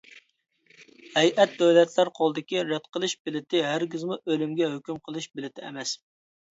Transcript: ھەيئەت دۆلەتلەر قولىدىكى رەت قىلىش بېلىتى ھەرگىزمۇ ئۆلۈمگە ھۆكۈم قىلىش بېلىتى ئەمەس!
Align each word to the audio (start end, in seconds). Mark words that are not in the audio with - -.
ھەيئەت 1.17 1.53
دۆلەتلەر 1.59 2.11
قولىدىكى 2.21 2.65
رەت 2.73 2.91
قىلىش 2.99 3.17
بېلىتى 3.27 3.65
ھەرگىزمۇ 3.69 4.19
ئۆلۈمگە 4.25 4.75
ھۆكۈم 4.77 5.07
قىلىش 5.09 5.33
بېلىتى 5.37 5.71
ئەمەس! 5.71 5.97